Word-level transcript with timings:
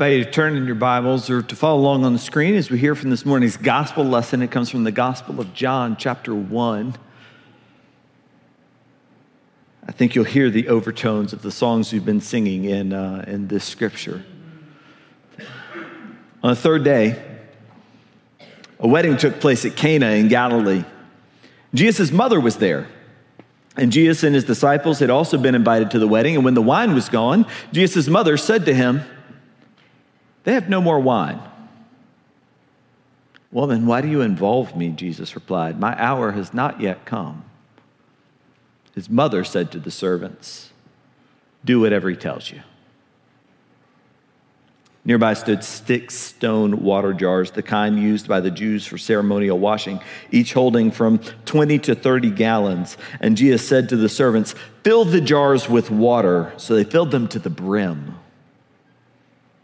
invite 0.00 0.16
you 0.16 0.24
to 0.24 0.30
turn 0.30 0.56
in 0.56 0.64
your 0.64 0.76
Bibles 0.76 1.28
or 1.28 1.42
to 1.42 1.54
follow 1.54 1.78
along 1.78 2.06
on 2.06 2.14
the 2.14 2.18
screen 2.18 2.54
as 2.54 2.70
we 2.70 2.78
hear 2.78 2.94
from 2.94 3.10
this 3.10 3.26
morning's 3.26 3.58
gospel 3.58 4.02
lesson. 4.02 4.40
It 4.40 4.50
comes 4.50 4.70
from 4.70 4.82
the 4.82 4.90
Gospel 4.90 5.38
of 5.38 5.52
John, 5.52 5.94
chapter 5.98 6.34
1. 6.34 6.94
I 9.86 9.92
think 9.92 10.14
you'll 10.14 10.24
hear 10.24 10.48
the 10.48 10.68
overtones 10.68 11.34
of 11.34 11.42
the 11.42 11.50
songs 11.50 11.92
we've 11.92 12.02
been 12.02 12.22
singing 12.22 12.64
in, 12.64 12.94
uh, 12.94 13.26
in 13.28 13.48
this 13.48 13.62
scripture. 13.62 14.24
On 16.42 16.48
the 16.48 16.56
third 16.56 16.82
day, 16.82 17.22
a 18.78 18.88
wedding 18.88 19.18
took 19.18 19.38
place 19.38 19.66
at 19.66 19.76
Cana 19.76 20.12
in 20.12 20.28
Galilee. 20.28 20.84
Jesus' 21.74 22.10
mother 22.10 22.40
was 22.40 22.56
there. 22.56 22.88
And 23.76 23.92
Jesus 23.92 24.22
and 24.22 24.34
his 24.34 24.44
disciples 24.44 24.98
had 24.98 25.10
also 25.10 25.36
been 25.36 25.54
invited 25.54 25.90
to 25.90 25.98
the 25.98 26.08
wedding. 26.08 26.36
And 26.36 26.44
when 26.46 26.54
the 26.54 26.62
wine 26.62 26.94
was 26.94 27.10
gone, 27.10 27.44
Jesus' 27.70 28.08
mother 28.08 28.38
said 28.38 28.64
to 28.64 28.72
him, 28.72 29.02
They 30.44 30.54
have 30.54 30.68
no 30.68 30.80
more 30.80 30.98
wine. 30.98 31.40
Woman, 33.52 33.86
why 33.86 34.00
do 34.00 34.08
you 34.08 34.20
involve 34.20 34.76
me? 34.76 34.90
Jesus 34.90 35.34
replied, 35.34 35.80
My 35.80 36.00
hour 36.00 36.32
has 36.32 36.54
not 36.54 36.80
yet 36.80 37.04
come. 37.04 37.44
His 38.94 39.10
mother 39.10 39.44
said 39.44 39.72
to 39.72 39.78
the 39.78 39.90
servants, 39.90 40.70
Do 41.64 41.80
whatever 41.80 42.08
he 42.08 42.16
tells 42.16 42.50
you. 42.50 42.62
Nearby 45.04 45.32
stood 45.32 45.64
six 45.64 46.14
stone 46.14 46.82
water 46.82 47.14
jars, 47.14 47.50
the 47.50 47.62
kind 47.62 47.98
used 47.98 48.28
by 48.28 48.40
the 48.40 48.50
Jews 48.50 48.86
for 48.86 48.98
ceremonial 48.98 49.58
washing, 49.58 50.00
each 50.30 50.52
holding 50.52 50.90
from 50.90 51.18
20 51.46 51.78
to 51.80 51.94
30 51.94 52.30
gallons. 52.30 52.98
And 53.20 53.36
Jesus 53.36 53.66
said 53.66 53.88
to 53.88 53.96
the 53.96 54.10
servants, 54.10 54.54
Fill 54.84 55.04
the 55.06 55.20
jars 55.20 55.68
with 55.68 55.90
water. 55.90 56.52
So 56.58 56.74
they 56.74 56.84
filled 56.84 57.10
them 57.10 57.28
to 57.28 57.38
the 57.38 57.50
brim. 57.50 58.16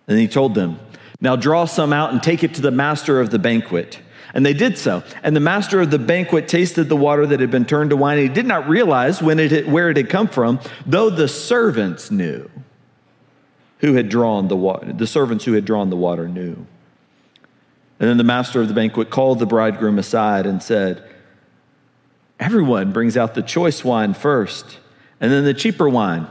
And 0.08 0.18
he 0.18 0.28
told 0.28 0.54
them, 0.54 0.78
Now 1.20 1.36
draw 1.36 1.64
some 1.64 1.92
out 1.92 2.12
and 2.12 2.22
take 2.22 2.44
it 2.44 2.54
to 2.54 2.62
the 2.62 2.70
master 2.70 3.20
of 3.20 3.30
the 3.30 3.38
banquet. 3.38 4.00
And 4.34 4.44
they 4.44 4.52
did 4.52 4.76
so. 4.76 5.02
And 5.22 5.34
the 5.34 5.40
master 5.40 5.80
of 5.80 5.90
the 5.90 5.98
banquet 5.98 6.46
tasted 6.46 6.88
the 6.88 6.96
water 6.96 7.26
that 7.26 7.40
had 7.40 7.50
been 7.50 7.64
turned 7.64 7.90
to 7.90 7.96
wine. 7.96 8.18
And 8.18 8.28
he 8.28 8.34
did 8.34 8.46
not 8.46 8.68
realize 8.68 9.22
when 9.22 9.38
it, 9.38 9.66
where 9.66 9.88
it 9.88 9.96
had 9.96 10.10
come 10.10 10.28
from, 10.28 10.60
though 10.84 11.08
the 11.08 11.28
servants 11.28 12.10
knew 12.10 12.50
who 13.78 13.94
had 13.94 14.08
drawn 14.08 14.48
the 14.48 14.56
water. 14.56 14.92
The 14.92 15.06
servants 15.06 15.44
who 15.44 15.54
had 15.54 15.64
drawn 15.64 15.90
the 15.90 15.96
water 15.96 16.28
knew. 16.28 16.66
And 17.98 18.10
then 18.10 18.18
the 18.18 18.24
master 18.24 18.60
of 18.60 18.68
the 18.68 18.74
banquet 18.74 19.10
called 19.10 19.38
the 19.38 19.46
bridegroom 19.46 19.98
aside 19.98 20.46
and 20.46 20.62
said, 20.62 21.02
Everyone 22.38 22.92
brings 22.92 23.16
out 23.16 23.34
the 23.34 23.42
choice 23.42 23.82
wine 23.82 24.12
first, 24.12 24.78
and 25.20 25.32
then 25.32 25.44
the 25.44 25.54
cheaper 25.54 25.88
wine 25.88 26.26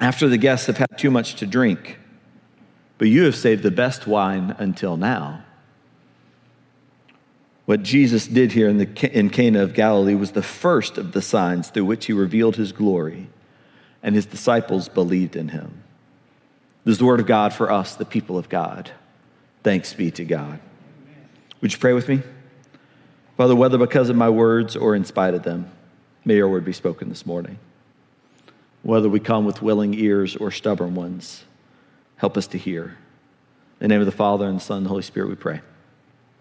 after 0.00 0.28
the 0.28 0.38
guests 0.38 0.68
have 0.68 0.76
had 0.76 0.96
too 0.96 1.10
much 1.10 1.34
to 1.36 1.46
drink. 1.46 1.98
But 3.02 3.08
you 3.08 3.24
have 3.24 3.34
saved 3.34 3.64
the 3.64 3.72
best 3.72 4.06
wine 4.06 4.54
until 4.60 4.96
now. 4.96 5.42
What 7.64 7.82
Jesus 7.82 8.28
did 8.28 8.52
here 8.52 8.68
in, 8.68 8.78
the, 8.78 9.18
in 9.18 9.28
Cana 9.28 9.60
of 9.64 9.74
Galilee 9.74 10.14
was 10.14 10.30
the 10.30 10.40
first 10.40 10.98
of 10.98 11.10
the 11.10 11.20
signs 11.20 11.68
through 11.68 11.86
which 11.86 12.06
he 12.06 12.12
revealed 12.12 12.54
his 12.54 12.70
glory, 12.70 13.28
and 14.04 14.14
his 14.14 14.24
disciples 14.24 14.88
believed 14.88 15.34
in 15.34 15.48
him. 15.48 15.82
This 16.84 16.92
is 16.92 16.98
the 17.00 17.04
word 17.04 17.18
of 17.18 17.26
God 17.26 17.52
for 17.52 17.72
us, 17.72 17.96
the 17.96 18.04
people 18.04 18.38
of 18.38 18.48
God. 18.48 18.92
Thanks 19.64 19.92
be 19.92 20.12
to 20.12 20.24
God. 20.24 20.60
Would 21.60 21.72
you 21.72 21.80
pray 21.80 21.94
with 21.94 22.08
me? 22.08 22.22
Father, 23.36 23.56
whether 23.56 23.78
because 23.78 24.10
of 24.10 24.16
my 24.16 24.30
words 24.30 24.76
or 24.76 24.94
in 24.94 25.04
spite 25.04 25.34
of 25.34 25.42
them, 25.42 25.72
may 26.24 26.36
your 26.36 26.48
word 26.48 26.64
be 26.64 26.72
spoken 26.72 27.08
this 27.08 27.26
morning. 27.26 27.58
Whether 28.84 29.08
we 29.08 29.18
come 29.18 29.44
with 29.44 29.60
willing 29.60 29.92
ears 29.92 30.36
or 30.36 30.52
stubborn 30.52 30.94
ones, 30.94 31.42
help 32.22 32.36
us 32.36 32.46
to 32.46 32.56
hear. 32.56 32.84
In 32.84 32.94
the 33.80 33.88
name 33.88 34.00
of 34.00 34.06
the 34.06 34.12
Father, 34.12 34.46
and 34.46 34.58
the 34.58 34.62
Son, 34.62 34.76
and 34.78 34.86
the 34.86 34.90
Holy 34.90 35.02
Spirit, 35.02 35.28
we 35.28 35.34
pray. 35.34 35.60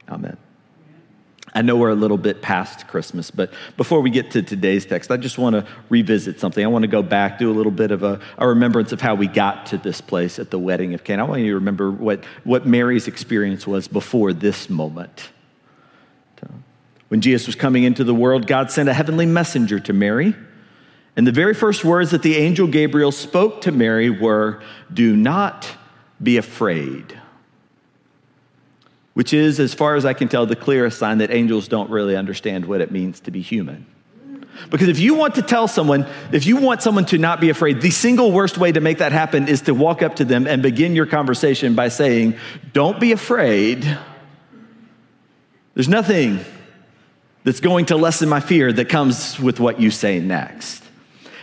Amen. 0.08 0.38
I 1.56 1.64
know 1.64 1.76
we're 1.76 1.90
a 1.90 1.96
little 1.96 2.20
bit 2.20 2.44
past 2.44 2.88
Christmas, 2.88 3.32
but 3.32 3.52
before 3.78 4.00
we 4.00 4.12
get 4.12 4.30
to 4.32 4.44
today's 4.44 4.86
text, 4.86 5.10
I 5.10 5.18
just 5.18 5.40
want 5.40 5.56
to 5.56 5.66
revisit 5.90 6.40
something. 6.40 6.64
I 6.64 6.68
want 6.68 6.84
to 6.84 6.88
go 6.88 7.02
back, 7.02 7.40
do 7.40 7.50
a 7.50 7.58
little 7.58 7.72
bit 7.72 7.90
of 7.90 8.04
a, 8.04 8.20
a, 8.38 8.48
remembrance 8.48 8.92
of 8.92 9.02
how 9.02 9.16
we 9.16 9.26
got 9.26 9.66
to 9.68 9.80
this 9.80 10.02
place 10.02 10.38
at 10.38 10.52
the 10.52 10.60
wedding 10.60 10.94
of 10.94 11.04
Cana. 11.04 11.26
I 11.26 11.28
want 11.28 11.42
you 11.42 11.50
to 11.50 11.56
remember 11.56 11.90
what, 11.90 12.24
what 12.44 12.68
Mary's 12.68 13.08
experience 13.08 13.66
was 13.66 13.88
before 13.88 14.34
this 14.34 14.70
moment. 14.70 15.32
When 17.08 17.22
Jesus 17.22 17.48
was 17.48 17.56
coming 17.56 17.84
into 17.84 18.04
the 18.04 18.16
world, 18.16 18.48
God 18.48 18.72
sent 18.72 18.88
a 18.88 18.94
heavenly 18.94 19.26
messenger 19.26 19.80
to 19.82 19.92
Mary. 19.94 20.36
And 21.16 21.28
the 21.28 21.32
very 21.32 21.54
first 21.54 21.84
words 21.84 22.12
that 22.12 22.24
the 22.24 22.38
angel 22.38 22.68
Gabriel 22.68 23.12
spoke 23.12 23.62
to 23.62 23.72
Mary 23.72 24.10
were, 24.10 24.62
Do 24.94 25.16
not 25.16 25.68
be 26.22 26.38
afraid 26.38 27.22
which 29.14 29.34
is, 29.34 29.60
as 29.60 29.74
far 29.74 29.96
as 29.96 30.06
I 30.06 30.14
can 30.14 30.28
tell, 30.28 30.46
the 30.46 30.56
clearest 30.56 30.98
sign 30.98 31.18
that 31.18 31.32
angels 31.32 31.68
don't 31.68 31.90
really 31.90 32.16
understand 32.16 32.66
what 32.66 32.82
it 32.82 32.92
means 32.92 33.20
to 33.22 33.32
be 33.32 33.42
human. 33.42 33.86
Because 34.70 34.90
if 34.90 35.00
you 35.00 35.16
want 35.16 35.36
to 35.36 35.42
tell 35.42 35.68
someone, 35.68 36.06
if 36.32 36.46
you 36.46 36.58
want 36.58 36.82
someone 36.82 37.06
to 37.06 37.18
not 37.18 37.42
be 37.42 37.50
afraid, 37.50 37.82
the 37.82 37.90
single 37.90 38.32
worst 38.32 38.58
way 38.58 38.72
to 38.72 38.80
make 38.80 39.00
that 39.00 39.12
happen 39.12 39.48
is 39.48 39.62
to 39.62 39.74
walk 39.74 40.02
up 40.02 40.18
to 40.18 40.26
them 40.26 40.46
and 40.46 40.62
begin 40.62 40.96
your 40.96 41.06
conversation 41.06 41.74
by 41.74 41.88
saying, 41.88 42.36
Don't 42.74 43.00
be 43.00 43.12
afraid. 43.12 43.98
There's 45.74 45.88
nothing 45.88 46.40
that's 47.44 47.60
going 47.60 47.88
to 47.88 47.96
lessen 47.98 48.30
my 48.30 48.40
fear 48.40 48.72
that 48.74 48.90
comes 48.90 49.40
with 49.40 49.60
what 49.60 49.80
you 49.80 49.90
say 49.90 50.20
next. 50.20 50.81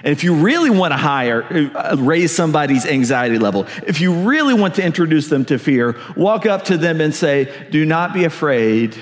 And 0.04 0.12
if 0.12 0.22
you 0.24 0.34
really 0.34 0.70
want 0.70 0.92
to 0.92 0.96
hire, 0.96 1.42
uh, 1.74 1.96
raise 1.98 2.34
somebody's 2.34 2.86
anxiety 2.86 3.38
level, 3.38 3.66
if 3.86 4.00
you 4.00 4.12
really 4.12 4.54
want 4.54 4.76
to 4.76 4.84
introduce 4.84 5.28
them 5.28 5.44
to 5.46 5.58
fear, 5.58 5.96
walk 6.16 6.46
up 6.46 6.64
to 6.66 6.76
them 6.76 7.00
and 7.00 7.14
say, 7.14 7.68
Do 7.70 7.84
not 7.84 8.14
be 8.14 8.24
afraid, 8.24 8.96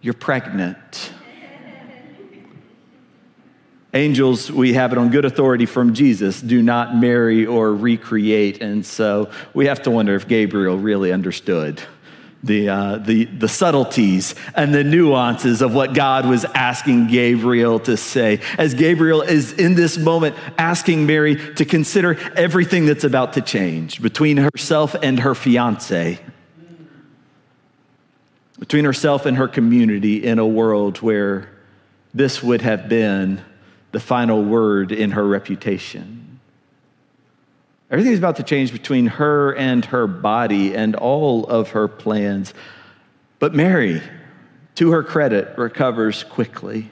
you're 0.00 0.14
pregnant. 0.14 1.12
Angels, 3.94 4.52
we 4.52 4.74
have 4.74 4.92
it 4.92 4.98
on 4.98 5.08
good 5.10 5.24
authority 5.24 5.64
from 5.64 5.94
Jesus, 5.94 6.42
do 6.42 6.60
not 6.60 6.94
marry 6.94 7.46
or 7.46 7.74
recreate. 7.74 8.60
And 8.60 8.84
so 8.84 9.30
we 9.54 9.66
have 9.66 9.82
to 9.82 9.90
wonder 9.90 10.14
if 10.14 10.28
Gabriel 10.28 10.76
really 10.76 11.12
understood 11.12 11.80
the, 12.42 12.68
uh, 12.68 12.98
the, 12.98 13.24
the 13.24 13.48
subtleties 13.48 14.34
and 14.54 14.74
the 14.74 14.84
nuances 14.84 15.62
of 15.62 15.74
what 15.74 15.94
God 15.94 16.26
was 16.26 16.44
asking 16.44 17.08
Gabriel 17.08 17.80
to 17.80 17.96
say. 17.96 18.40
As 18.58 18.74
Gabriel 18.74 19.22
is 19.22 19.52
in 19.52 19.74
this 19.74 19.98
moment 19.98 20.36
asking 20.58 21.06
Mary 21.06 21.54
to 21.54 21.64
consider 21.64 22.18
everything 22.36 22.86
that's 22.86 23.04
about 23.04 23.32
to 23.34 23.40
change 23.40 24.00
between 24.00 24.36
herself 24.36 24.94
and 24.94 25.20
her 25.20 25.34
fiance, 25.34 26.20
between 28.58 28.84
herself 28.84 29.26
and 29.26 29.36
her 29.36 29.48
community 29.48 30.24
in 30.24 30.38
a 30.38 30.46
world 30.46 30.98
where 30.98 31.48
this 32.14 32.42
would 32.42 32.62
have 32.62 32.88
been 32.88 33.42
the 33.92 34.00
final 34.00 34.42
word 34.42 34.92
in 34.92 35.12
her 35.12 35.26
reputation. 35.26 36.25
Everything's 37.90 38.18
about 38.18 38.36
to 38.36 38.42
change 38.42 38.72
between 38.72 39.06
her 39.06 39.54
and 39.54 39.84
her 39.86 40.06
body 40.06 40.74
and 40.74 40.96
all 40.96 41.44
of 41.46 41.70
her 41.70 41.86
plans. 41.86 42.52
But 43.38 43.54
Mary, 43.54 44.02
to 44.74 44.90
her 44.90 45.04
credit, 45.04 45.56
recovers 45.56 46.24
quickly. 46.24 46.90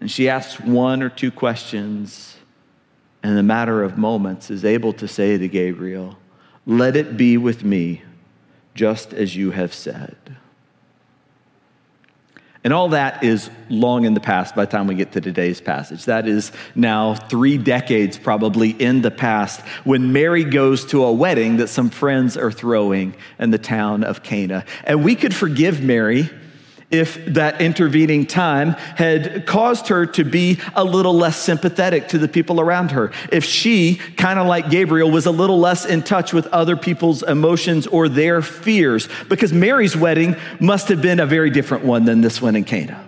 And 0.00 0.10
she 0.10 0.28
asks 0.28 0.58
one 0.60 1.02
or 1.02 1.10
two 1.10 1.30
questions, 1.30 2.36
and 3.22 3.32
in 3.32 3.38
a 3.38 3.42
matter 3.42 3.82
of 3.82 3.98
moments 3.98 4.50
is 4.50 4.64
able 4.64 4.92
to 4.94 5.08
say 5.08 5.36
to 5.36 5.48
Gabriel, 5.48 6.16
Let 6.64 6.96
it 6.96 7.16
be 7.16 7.36
with 7.36 7.62
me, 7.62 8.02
just 8.74 9.12
as 9.12 9.36
you 9.36 9.50
have 9.50 9.74
said. 9.74 10.16
And 12.68 12.74
all 12.74 12.90
that 12.90 13.24
is 13.24 13.48
long 13.70 14.04
in 14.04 14.12
the 14.12 14.20
past 14.20 14.54
by 14.54 14.66
the 14.66 14.70
time 14.70 14.86
we 14.88 14.94
get 14.94 15.12
to 15.12 15.22
today's 15.22 15.58
passage. 15.58 16.04
That 16.04 16.28
is 16.28 16.52
now 16.74 17.14
three 17.14 17.56
decades 17.56 18.18
probably 18.18 18.72
in 18.72 19.00
the 19.00 19.10
past 19.10 19.62
when 19.84 20.12
Mary 20.12 20.44
goes 20.44 20.84
to 20.88 21.04
a 21.04 21.10
wedding 21.10 21.56
that 21.56 21.68
some 21.68 21.88
friends 21.88 22.36
are 22.36 22.52
throwing 22.52 23.16
in 23.38 23.52
the 23.52 23.58
town 23.58 24.04
of 24.04 24.22
Cana. 24.22 24.66
And 24.84 25.02
we 25.02 25.14
could 25.14 25.34
forgive 25.34 25.82
Mary 25.82 26.28
if 26.90 27.22
that 27.26 27.60
intervening 27.60 28.24
time 28.24 28.70
had 28.70 29.46
caused 29.46 29.88
her 29.88 30.06
to 30.06 30.24
be 30.24 30.58
a 30.74 30.82
little 30.82 31.12
less 31.12 31.36
sympathetic 31.36 32.08
to 32.08 32.18
the 32.18 32.28
people 32.28 32.60
around 32.60 32.92
her. 32.92 33.12
If 33.30 33.44
she, 33.44 33.96
kind 34.16 34.38
of 34.38 34.46
like 34.46 34.70
Gabriel, 34.70 35.10
was 35.10 35.26
a 35.26 35.30
little 35.30 35.58
less 35.58 35.84
in 35.84 36.02
touch 36.02 36.32
with 36.32 36.46
other 36.46 36.76
people's 36.76 37.22
emotions 37.22 37.86
or 37.86 38.08
their 38.08 38.40
fears, 38.40 39.08
because 39.28 39.52
Mary's 39.52 39.96
wedding 39.96 40.36
must 40.60 40.88
have 40.88 41.02
been 41.02 41.20
a 41.20 41.26
very 41.26 41.50
different 41.50 41.84
one 41.84 42.06
than 42.06 42.22
this 42.22 42.40
one 42.40 42.56
in 42.56 42.64
Cana. 42.64 43.04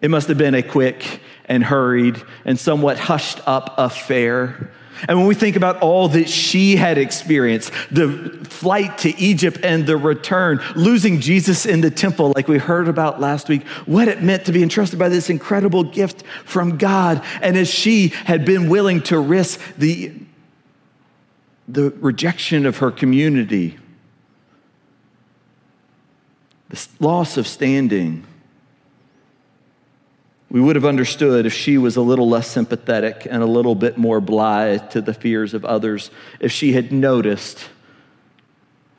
It 0.00 0.10
must 0.10 0.28
have 0.28 0.38
been 0.38 0.54
a 0.54 0.62
quick 0.62 1.20
and 1.44 1.62
hurried 1.64 2.22
and 2.44 2.58
somewhat 2.58 2.98
hushed 2.98 3.40
up 3.46 3.74
affair. 3.76 4.70
And 5.06 5.18
when 5.18 5.26
we 5.26 5.34
think 5.34 5.56
about 5.56 5.80
all 5.82 6.08
that 6.08 6.28
she 6.28 6.76
had 6.76 6.98
experienced, 6.98 7.72
the 7.90 8.08
flight 8.44 8.98
to 8.98 9.16
Egypt 9.18 9.60
and 9.62 9.86
the 9.86 9.96
return, 9.96 10.60
losing 10.74 11.20
Jesus 11.20 11.66
in 11.66 11.80
the 11.80 11.90
temple, 11.90 12.32
like 12.34 12.48
we 12.48 12.58
heard 12.58 12.88
about 12.88 13.20
last 13.20 13.48
week, 13.48 13.66
what 13.86 14.08
it 14.08 14.22
meant 14.22 14.46
to 14.46 14.52
be 14.52 14.62
entrusted 14.62 14.98
by 14.98 15.08
this 15.08 15.30
incredible 15.30 15.84
gift 15.84 16.24
from 16.44 16.78
God. 16.78 17.22
And 17.42 17.56
as 17.56 17.68
she 17.68 18.08
had 18.08 18.44
been 18.44 18.68
willing 18.68 19.02
to 19.02 19.18
risk 19.18 19.60
the 19.76 20.12
the 21.68 21.90
rejection 22.00 22.64
of 22.64 22.78
her 22.78 22.90
community, 22.90 23.78
the 26.70 26.88
loss 26.98 27.36
of 27.36 27.46
standing. 27.46 28.26
We 30.50 30.60
would 30.60 30.76
have 30.76 30.84
understood 30.84 31.44
if 31.44 31.52
she 31.52 31.76
was 31.76 31.96
a 31.96 32.00
little 32.00 32.28
less 32.28 32.48
sympathetic 32.48 33.26
and 33.30 33.42
a 33.42 33.46
little 33.46 33.74
bit 33.74 33.98
more 33.98 34.20
blithe 34.20 34.90
to 34.90 35.02
the 35.02 35.12
fears 35.12 35.52
of 35.52 35.64
others, 35.64 36.10
if 36.40 36.52
she 36.52 36.72
had 36.72 36.90
noticed 36.90 37.68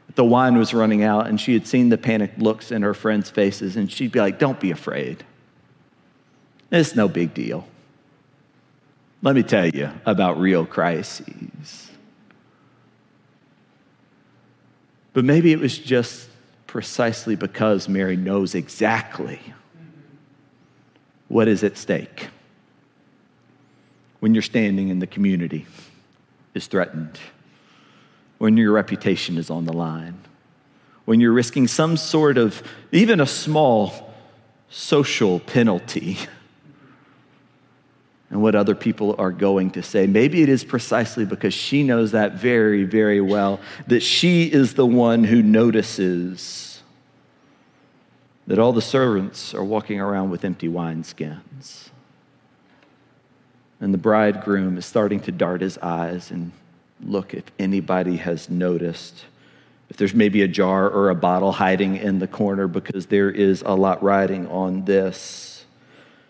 that 0.07 0.15
the 0.15 0.25
wine 0.25 0.57
was 0.57 0.73
running 0.73 1.03
out 1.03 1.27
and 1.27 1.41
she 1.41 1.53
had 1.53 1.65
seen 1.65 1.89
the 1.89 1.97
panicked 1.97 2.37
looks 2.37 2.71
in 2.71 2.83
her 2.83 2.93
friends' 2.93 3.31
faces, 3.31 3.75
and 3.75 3.91
she'd 3.91 4.11
be 4.11 4.19
like, 4.19 4.37
Don't 4.37 4.59
be 4.59 4.69
afraid. 4.69 5.25
It's 6.71 6.95
no 6.95 7.07
big 7.07 7.33
deal. 7.33 7.67
Let 9.23 9.35
me 9.35 9.41
tell 9.41 9.67
you 9.67 9.89
about 10.05 10.39
real 10.39 10.67
crises. 10.67 11.89
But 15.13 15.25
maybe 15.25 15.51
it 15.51 15.59
was 15.59 15.77
just 15.77 16.29
precisely 16.67 17.35
because 17.35 17.89
Mary 17.89 18.15
knows 18.15 18.53
exactly 18.53 19.41
what 21.29 21.47
is 21.47 21.63
at 21.63 21.77
stake 21.77 22.27
when 24.19 24.33
your 24.33 24.41
standing 24.41 24.89
in 24.89 24.99
the 24.99 25.07
community 25.07 25.65
is 26.53 26.67
threatened, 26.67 27.17
when 28.37 28.57
your 28.57 28.73
reputation 28.73 29.37
is 29.37 29.49
on 29.49 29.65
the 29.65 29.71
line, 29.71 30.19
when 31.05 31.21
you're 31.21 31.31
risking 31.31 31.67
some 31.67 31.95
sort 31.95 32.37
of, 32.37 32.61
even 32.91 33.21
a 33.21 33.25
small 33.25 34.13
social 34.69 35.39
penalty 35.39 36.17
and 38.29 38.41
what 38.41 38.55
other 38.55 38.75
people 38.75 39.15
are 39.17 39.31
going 39.31 39.71
to 39.71 39.81
say. 39.81 40.05
Maybe 40.05 40.43
it 40.43 40.49
is 40.49 40.63
precisely 40.63 41.25
because 41.25 41.53
she 41.53 41.83
knows 41.83 42.11
that 42.11 42.33
very, 42.33 42.83
very 42.83 43.21
well 43.21 43.59
that 43.87 44.01
she 44.01 44.43
is 44.43 44.73
the 44.73 44.85
one 44.85 45.23
who 45.23 45.41
notices 45.41 46.68
that 48.49 48.57
all 48.57 48.73
the 48.73 48.81
servants 48.81 49.53
are 49.53 49.63
walking 49.63 50.01
around 50.01 50.31
with 50.31 50.43
empty 50.43 50.67
wineskins. 50.67 51.89
And 53.79 53.93
the 53.93 53.97
bridegroom 53.99 54.75
is 54.75 54.87
starting 54.87 55.19
to 55.21 55.31
dart 55.31 55.61
his 55.61 55.77
eyes 55.77 56.31
and 56.31 56.51
look 56.99 57.35
if 57.35 57.43
anybody 57.59 58.17
has 58.17 58.49
noticed. 58.49 59.25
If 59.91 59.97
there's 59.97 60.15
maybe 60.15 60.41
a 60.41 60.47
jar 60.47 60.89
or 60.89 61.11
a 61.11 61.15
bottle 61.15 61.51
hiding 61.51 61.97
in 61.97 62.17
the 62.17 62.27
corner 62.27 62.67
because 62.67 63.05
there 63.05 63.29
is 63.29 63.61
a 63.67 63.75
lot 63.75 64.01
riding 64.01 64.47
on 64.47 64.83
this 64.83 65.65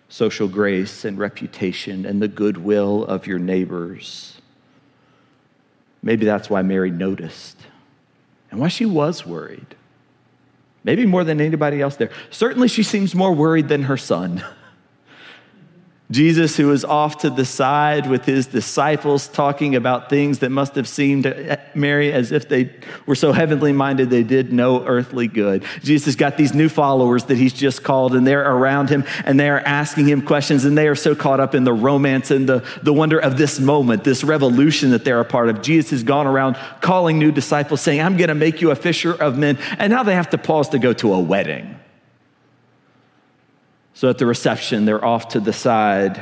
social 0.09 0.49
grace 0.49 1.05
and 1.05 1.17
reputation 1.17 2.05
and 2.05 2.21
the 2.21 2.27
goodwill 2.27 3.05
of 3.05 3.27
your 3.27 3.39
neighbors. 3.39 4.41
Maybe 6.03 6.25
that's 6.25 6.49
why 6.49 6.63
Mary 6.63 6.91
noticed 6.91 7.55
and 8.51 8.59
why 8.59 8.67
she 8.67 8.85
was 8.85 9.25
worried. 9.25 9.77
Maybe 10.83 11.05
more 11.05 11.23
than 11.23 11.41
anybody 11.41 11.81
else 11.81 11.95
there. 11.95 12.11
Certainly, 12.29 12.69
she 12.69 12.83
seems 12.83 13.13
more 13.13 13.33
worried 13.33 13.67
than 13.67 13.83
her 13.83 13.97
son. 13.97 14.43
Jesus, 16.11 16.57
who 16.57 16.67
was 16.67 16.83
off 16.83 17.19
to 17.19 17.29
the 17.29 17.45
side 17.45 18.09
with 18.09 18.25
his 18.25 18.47
disciples, 18.47 19.27
talking 19.27 19.75
about 19.75 20.09
things 20.09 20.39
that 20.39 20.49
must 20.49 20.73
have 20.73 20.87
seemed 20.87 21.23
to 21.23 21.59
Mary 21.75 22.11
as 22.11 22.31
if 22.31 22.49
they 22.49 22.71
were 23.05 23.13
so 23.13 23.31
heavenly 23.31 23.71
minded 23.71 24.09
they 24.09 24.23
did 24.23 24.51
no 24.51 24.83
earthly 24.87 25.27
good. 25.27 25.63
Jesus 25.83 26.15
got 26.15 26.35
these 26.35 26.55
new 26.55 26.67
followers 26.67 27.25
that 27.25 27.37
he's 27.37 27.53
just 27.53 27.83
called, 27.83 28.15
and 28.15 28.25
they're 28.25 28.49
around 28.49 28.89
him 28.89 29.03
and 29.23 29.39
they 29.39 29.49
are 29.49 29.59
asking 29.59 30.07
him 30.07 30.23
questions, 30.23 30.65
and 30.65 30.75
they 30.75 30.87
are 30.87 30.95
so 30.95 31.13
caught 31.13 31.39
up 31.39 31.53
in 31.53 31.63
the 31.63 31.73
romance 31.73 32.31
and 32.31 32.49
the, 32.49 32.67
the 32.81 32.93
wonder 32.93 33.19
of 33.19 33.37
this 33.37 33.59
moment, 33.59 34.03
this 34.03 34.23
revolution 34.23 34.89
that 34.89 35.05
they're 35.05 35.19
a 35.19 35.25
part 35.25 35.49
of. 35.49 35.61
Jesus 35.61 35.91
has 35.91 36.03
gone 36.03 36.25
around 36.25 36.57
calling 36.81 37.19
new 37.19 37.31
disciples, 37.31 37.81
saying, 37.81 38.01
I'm 38.01 38.17
going 38.17 38.29
to 38.29 38.35
make 38.35 38.61
you 38.61 38.71
a 38.71 38.75
fisher 38.75 39.13
of 39.13 39.37
men. 39.37 39.59
And 39.77 39.91
now 39.93 40.01
they 40.01 40.15
have 40.15 40.31
to 40.31 40.39
pause 40.39 40.69
to 40.69 40.79
go 40.79 40.91
to 40.93 41.13
a 41.13 41.19
wedding. 41.19 41.79
So 43.99 44.07
at 44.09 44.17
the 44.17 44.25
reception, 44.25 44.85
they're 44.85 45.03
off 45.03 45.27
to 45.31 45.41
the 45.41 45.51
side, 45.51 46.21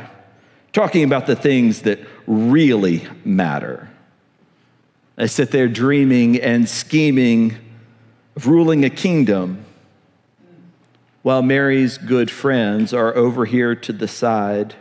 talking 0.74 1.03
about 1.03 1.27
the 1.27 1.35
things 1.35 1.83
that 1.83 2.00
really 2.25 3.07
matter. 3.24 3.88
They 5.15 5.27
sit 5.27 5.51
there 5.51 5.68
dreaming 5.68 6.41
and 6.41 6.68
scheming 6.68 7.56
of 8.35 8.47
ruling 8.47 8.83
a 8.83 8.89
kingdom, 8.89 9.63
while 11.21 11.44
Mary's 11.44 12.00
good 12.00 12.31
friends 12.31 12.95
are 12.95 13.15
over 13.15 13.45
here 13.45 13.75
to 13.75 13.94
the 13.94 14.07
side 14.07 14.74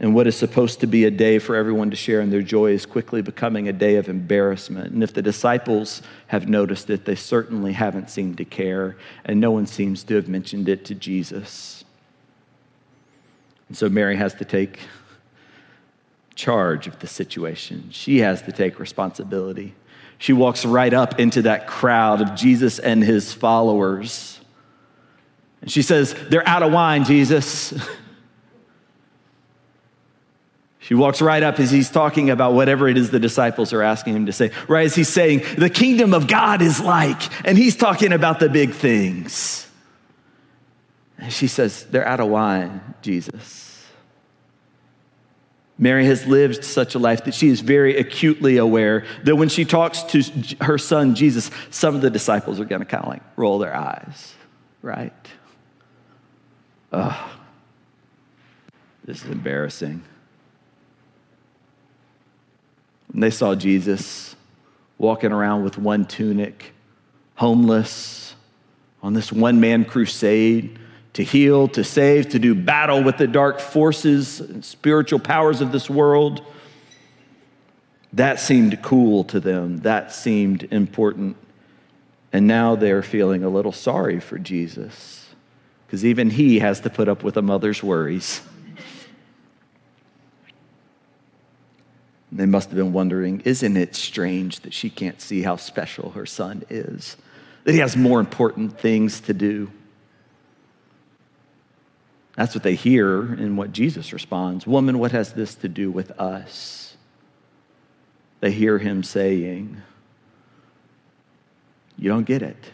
and 0.00 0.14
what 0.14 0.28
is 0.28 0.36
supposed 0.36 0.80
to 0.80 0.86
be 0.86 1.04
a 1.04 1.10
day 1.10 1.40
for 1.40 1.56
everyone 1.56 1.90
to 1.90 1.96
share 1.96 2.20
in 2.20 2.30
their 2.30 2.42
joy 2.42 2.70
is 2.70 2.86
quickly 2.86 3.20
becoming 3.20 3.68
a 3.68 3.72
day 3.72 3.96
of 3.96 4.08
embarrassment. 4.08 4.92
And 4.92 5.02
if 5.02 5.12
the 5.12 5.22
disciples 5.22 6.02
have 6.28 6.48
noticed 6.48 6.88
it, 6.88 7.04
they 7.04 7.16
certainly 7.16 7.72
haven't 7.72 8.08
seemed 8.08 8.36
to 8.36 8.44
care, 8.44 8.96
and 9.24 9.40
no 9.40 9.50
one 9.50 9.66
seems 9.66 10.04
to 10.04 10.14
have 10.14 10.28
mentioned 10.28 10.68
it 10.68 10.84
to 10.84 10.94
Jesus. 10.94 11.84
And 13.68 13.76
so 13.76 13.88
Mary 13.88 14.16
has 14.16 14.34
to 14.34 14.44
take 14.44 14.78
charge 16.36 16.86
of 16.86 17.00
the 17.00 17.08
situation, 17.08 17.88
she 17.90 18.18
has 18.18 18.42
to 18.42 18.52
take 18.52 18.78
responsibility. 18.78 19.74
She 20.20 20.32
walks 20.32 20.64
right 20.64 20.92
up 20.92 21.20
into 21.20 21.42
that 21.42 21.68
crowd 21.68 22.20
of 22.20 22.34
Jesus 22.34 22.80
and 22.80 23.04
his 23.04 23.32
followers. 23.32 24.40
And 25.60 25.70
she 25.70 25.82
says, 25.82 26.12
They're 26.28 26.46
out 26.46 26.64
of 26.64 26.72
wine, 26.72 27.04
Jesus. 27.04 27.72
She 30.88 30.94
walks 30.94 31.20
right 31.20 31.42
up 31.42 31.60
as 31.60 31.70
he's 31.70 31.90
talking 31.90 32.30
about 32.30 32.54
whatever 32.54 32.88
it 32.88 32.96
is 32.96 33.10
the 33.10 33.20
disciples 33.20 33.74
are 33.74 33.82
asking 33.82 34.16
him 34.16 34.24
to 34.24 34.32
say, 34.32 34.52
right 34.68 34.86
as 34.86 34.94
he's 34.94 35.10
saying, 35.10 35.42
the 35.58 35.68
kingdom 35.68 36.14
of 36.14 36.26
God 36.26 36.62
is 36.62 36.80
like, 36.80 37.20
and 37.46 37.58
he's 37.58 37.76
talking 37.76 38.10
about 38.14 38.40
the 38.40 38.48
big 38.48 38.72
things. 38.72 39.68
And 41.18 41.30
she 41.30 41.46
says, 41.46 41.84
They're 41.84 42.08
out 42.08 42.20
of 42.20 42.28
wine, 42.28 42.80
Jesus. 43.02 43.84
Mary 45.76 46.06
has 46.06 46.26
lived 46.26 46.64
such 46.64 46.94
a 46.94 46.98
life 46.98 47.26
that 47.26 47.34
she 47.34 47.48
is 47.48 47.60
very 47.60 47.98
acutely 47.98 48.56
aware 48.56 49.04
that 49.24 49.36
when 49.36 49.50
she 49.50 49.66
talks 49.66 50.02
to 50.04 50.22
her 50.62 50.78
son 50.78 51.14
Jesus, 51.14 51.50
some 51.68 51.96
of 51.96 52.00
the 52.00 52.08
disciples 52.08 52.58
are 52.60 52.64
going 52.64 52.80
to 52.80 52.86
kind 52.86 53.04
of 53.04 53.10
like 53.10 53.22
roll 53.36 53.58
their 53.58 53.76
eyes, 53.76 54.32
right? 54.80 55.12
Ugh, 56.92 57.30
this 59.04 59.22
is 59.22 59.30
embarrassing. 59.30 60.02
And 63.12 63.22
they 63.22 63.30
saw 63.30 63.54
Jesus 63.54 64.36
walking 64.98 65.32
around 65.32 65.64
with 65.64 65.78
one 65.78 66.06
tunic, 66.06 66.72
homeless, 67.36 68.34
on 69.02 69.12
this 69.12 69.32
one 69.32 69.60
man 69.60 69.84
crusade 69.84 70.78
to 71.14 71.22
heal, 71.22 71.68
to 71.68 71.84
save, 71.84 72.28
to 72.30 72.38
do 72.38 72.54
battle 72.54 73.02
with 73.02 73.16
the 73.16 73.26
dark 73.26 73.60
forces 73.60 74.40
and 74.40 74.64
spiritual 74.64 75.18
powers 75.18 75.60
of 75.60 75.72
this 75.72 75.88
world. 75.88 76.44
That 78.12 78.40
seemed 78.40 78.82
cool 78.82 79.24
to 79.24 79.40
them. 79.40 79.78
That 79.78 80.12
seemed 80.12 80.64
important. 80.72 81.36
And 82.32 82.46
now 82.46 82.76
they're 82.76 83.02
feeling 83.02 83.42
a 83.42 83.48
little 83.48 83.72
sorry 83.72 84.20
for 84.20 84.38
Jesus 84.38 85.28
because 85.86 86.04
even 86.04 86.30
he 86.30 86.58
has 86.58 86.80
to 86.80 86.90
put 86.90 87.08
up 87.08 87.22
with 87.22 87.36
a 87.36 87.42
mother's 87.42 87.82
worries. 87.82 88.42
They 92.30 92.46
must 92.46 92.68
have 92.68 92.76
been 92.76 92.92
wondering, 92.92 93.40
isn't 93.40 93.76
it 93.76 93.94
strange 93.94 94.60
that 94.60 94.74
she 94.74 94.90
can't 94.90 95.20
see 95.20 95.42
how 95.42 95.56
special 95.56 96.10
her 96.10 96.26
son 96.26 96.64
is? 96.68 97.16
That 97.64 97.72
he 97.72 97.78
has 97.78 97.96
more 97.96 98.20
important 98.20 98.78
things 98.78 99.20
to 99.22 99.34
do. 99.34 99.70
That's 102.36 102.54
what 102.54 102.62
they 102.62 102.74
hear 102.74 103.34
in 103.34 103.56
what 103.56 103.72
Jesus 103.72 104.12
responds 104.12 104.66
Woman, 104.66 104.98
what 104.98 105.12
has 105.12 105.32
this 105.32 105.54
to 105.56 105.68
do 105.68 105.90
with 105.90 106.12
us? 106.20 106.96
They 108.40 108.52
hear 108.52 108.78
him 108.78 109.02
saying, 109.02 109.82
You 111.96 112.10
don't 112.10 112.24
get 112.24 112.42
it. 112.42 112.72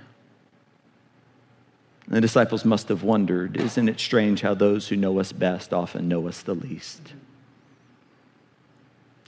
The 2.07 2.21
disciples 2.21 2.67
must 2.67 2.89
have 2.89 3.03
wondered, 3.03 3.57
Isn't 3.57 3.89
it 3.89 3.99
strange 4.01 4.43
how 4.43 4.55
those 4.55 4.89
who 4.89 4.97
know 4.97 5.19
us 5.19 5.33
best 5.33 5.73
often 5.73 6.09
know 6.09 6.29
us 6.29 6.43
the 6.43 6.55
least? 6.55 7.15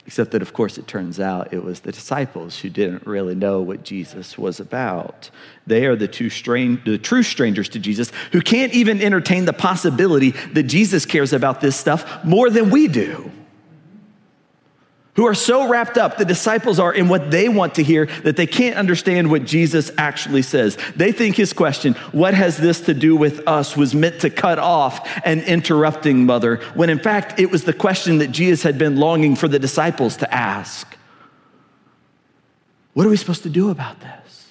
Except 0.06 0.30
that, 0.30 0.42
of 0.42 0.52
course, 0.52 0.78
it 0.78 0.86
turns 0.86 1.18
out 1.18 1.52
it 1.52 1.64
was 1.64 1.80
the 1.80 1.90
disciples 1.90 2.60
who 2.60 2.70
didn't 2.70 3.04
really 3.06 3.34
know 3.34 3.60
what 3.60 3.82
Jesus 3.82 4.38
was 4.38 4.60
about. 4.60 5.30
They 5.66 5.84
are 5.86 5.96
the, 5.96 6.06
two 6.06 6.30
strange, 6.30 6.84
the 6.84 6.96
true 6.96 7.24
strangers 7.24 7.68
to 7.70 7.80
Jesus 7.80 8.12
who 8.30 8.40
can't 8.40 8.72
even 8.72 9.02
entertain 9.02 9.46
the 9.46 9.52
possibility 9.52 10.30
that 10.52 10.64
Jesus 10.64 11.06
cares 11.06 11.32
about 11.32 11.60
this 11.60 11.74
stuff 11.74 12.24
more 12.24 12.50
than 12.50 12.70
we 12.70 12.86
do 12.86 13.32
who 15.16 15.26
are 15.26 15.34
so 15.34 15.68
wrapped 15.68 15.98
up, 15.98 16.18
the 16.18 16.24
disciples 16.24 16.78
are, 16.78 16.92
in 16.92 17.08
what 17.08 17.30
they 17.30 17.48
want 17.48 17.74
to 17.76 17.82
hear 17.82 18.06
that 18.22 18.36
they 18.36 18.46
can't 18.46 18.76
understand 18.76 19.30
what 19.30 19.44
Jesus 19.44 19.90
actually 19.98 20.42
says. 20.42 20.78
They 20.94 21.10
think 21.10 21.36
his 21.36 21.52
question, 21.52 21.94
What 22.12 22.34
has 22.34 22.56
this 22.56 22.82
to 22.82 22.94
do 22.94 23.16
with 23.16 23.46
us, 23.48 23.76
was 23.76 23.94
meant 23.94 24.20
to 24.20 24.30
cut 24.30 24.58
off 24.58 25.08
an 25.24 25.40
interrupting 25.40 26.26
mother, 26.26 26.56
when 26.74 26.90
in 26.90 26.98
fact 26.98 27.40
it 27.40 27.50
was 27.50 27.64
the 27.64 27.72
question 27.72 28.18
that 28.18 28.30
Jesus 28.30 28.62
had 28.62 28.78
been 28.78 28.96
longing 28.96 29.36
for 29.36 29.48
the 29.48 29.58
disciples 29.58 30.18
to 30.18 30.32
ask 30.32 30.96
What 32.92 33.06
are 33.06 33.10
we 33.10 33.16
supposed 33.16 33.42
to 33.44 33.50
do 33.50 33.70
about 33.70 34.00
this? 34.00 34.46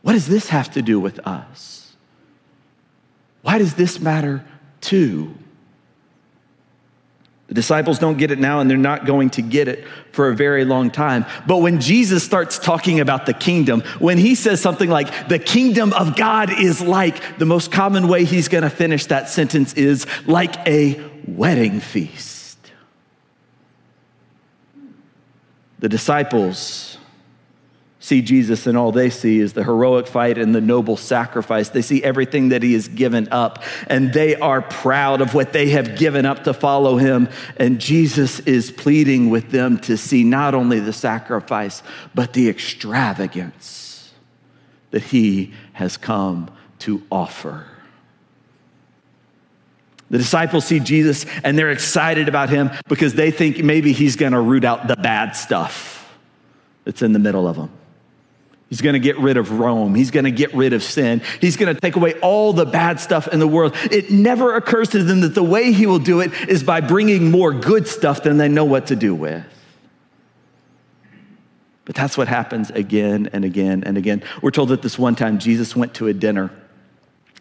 What 0.00 0.12
does 0.12 0.26
this 0.26 0.48
have 0.48 0.72
to 0.72 0.82
do 0.82 0.98
with 0.98 1.18
us? 1.26 1.94
Why 3.42 3.58
does 3.58 3.74
this 3.74 4.00
matter 4.00 4.44
too? 4.80 5.34
The 7.54 7.60
disciples 7.60 8.00
don't 8.00 8.18
get 8.18 8.32
it 8.32 8.40
now, 8.40 8.58
and 8.58 8.68
they're 8.68 8.76
not 8.76 9.06
going 9.06 9.30
to 9.30 9.42
get 9.42 9.68
it 9.68 9.86
for 10.10 10.28
a 10.28 10.34
very 10.34 10.64
long 10.64 10.90
time. 10.90 11.24
But 11.46 11.58
when 11.58 11.80
Jesus 11.80 12.24
starts 12.24 12.58
talking 12.58 12.98
about 12.98 13.26
the 13.26 13.32
kingdom, 13.32 13.82
when 14.00 14.18
he 14.18 14.34
says 14.34 14.60
something 14.60 14.90
like, 14.90 15.28
the 15.28 15.38
kingdom 15.38 15.92
of 15.92 16.16
God 16.16 16.50
is 16.50 16.80
like, 16.80 17.38
the 17.38 17.46
most 17.46 17.70
common 17.70 18.08
way 18.08 18.24
he's 18.24 18.48
going 18.48 18.64
to 18.64 18.70
finish 18.70 19.06
that 19.06 19.28
sentence 19.28 19.72
is 19.74 20.04
like 20.26 20.56
a 20.66 21.00
wedding 21.28 21.78
feast. 21.78 22.58
The 25.78 25.88
disciples 25.88 26.93
see 28.04 28.20
Jesus 28.20 28.66
and 28.66 28.76
all 28.76 28.92
they 28.92 29.08
see 29.08 29.38
is 29.38 29.54
the 29.54 29.64
heroic 29.64 30.06
fight 30.06 30.36
and 30.36 30.54
the 30.54 30.60
noble 30.60 30.98
sacrifice. 30.98 31.70
They 31.70 31.80
see 31.80 32.04
everything 32.04 32.50
that 32.50 32.62
he 32.62 32.74
has 32.74 32.86
given 32.86 33.28
up 33.30 33.62
and 33.86 34.12
they 34.12 34.36
are 34.36 34.60
proud 34.60 35.22
of 35.22 35.32
what 35.32 35.54
they 35.54 35.70
have 35.70 35.96
given 35.96 36.26
up 36.26 36.44
to 36.44 36.52
follow 36.52 36.98
him. 36.98 37.30
And 37.56 37.80
Jesus 37.80 38.40
is 38.40 38.70
pleading 38.70 39.30
with 39.30 39.50
them 39.52 39.78
to 39.80 39.96
see 39.96 40.22
not 40.22 40.54
only 40.54 40.80
the 40.80 40.92
sacrifice, 40.92 41.82
but 42.14 42.34
the 42.34 42.50
extravagance 42.50 44.12
that 44.90 45.04
he 45.04 45.54
has 45.72 45.96
come 45.96 46.50
to 46.80 47.02
offer. 47.10 47.64
The 50.10 50.18
disciples 50.18 50.66
see 50.66 50.78
Jesus 50.78 51.24
and 51.42 51.58
they're 51.58 51.70
excited 51.70 52.28
about 52.28 52.50
him 52.50 52.70
because 52.86 53.14
they 53.14 53.30
think 53.30 53.64
maybe 53.64 53.92
he's 53.92 54.16
going 54.16 54.32
to 54.32 54.40
root 54.42 54.66
out 54.66 54.88
the 54.88 54.96
bad 54.96 55.36
stuff 55.36 56.14
that's 56.84 57.00
in 57.00 57.14
the 57.14 57.18
middle 57.18 57.48
of 57.48 57.56
them. 57.56 57.70
He's 58.74 58.80
going 58.80 58.94
to 58.94 58.98
get 58.98 59.16
rid 59.20 59.36
of 59.36 59.52
Rome. 59.52 59.94
He's 59.94 60.10
going 60.10 60.24
to 60.24 60.32
get 60.32 60.52
rid 60.52 60.72
of 60.72 60.82
sin. 60.82 61.22
He's 61.40 61.56
going 61.56 61.72
to 61.72 61.80
take 61.80 61.94
away 61.94 62.14
all 62.14 62.52
the 62.52 62.66
bad 62.66 62.98
stuff 62.98 63.28
in 63.28 63.38
the 63.38 63.46
world. 63.46 63.76
It 63.84 64.10
never 64.10 64.56
occurs 64.56 64.88
to 64.88 65.04
them 65.04 65.20
that 65.20 65.32
the 65.32 65.44
way 65.44 65.70
he 65.70 65.86
will 65.86 66.00
do 66.00 66.18
it 66.18 66.32
is 66.48 66.64
by 66.64 66.80
bringing 66.80 67.30
more 67.30 67.54
good 67.54 67.86
stuff 67.86 68.24
than 68.24 68.36
they 68.36 68.48
know 68.48 68.64
what 68.64 68.88
to 68.88 68.96
do 68.96 69.14
with. 69.14 69.44
But 71.84 71.94
that's 71.94 72.18
what 72.18 72.26
happens 72.26 72.70
again 72.70 73.30
and 73.32 73.44
again 73.44 73.84
and 73.84 73.96
again. 73.96 74.24
We're 74.42 74.50
told 74.50 74.70
that 74.70 74.82
this 74.82 74.98
one 74.98 75.14
time 75.14 75.38
Jesus 75.38 75.76
went 75.76 75.94
to 75.94 76.08
a 76.08 76.12
dinner 76.12 76.50